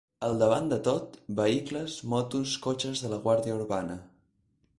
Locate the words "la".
3.13-3.21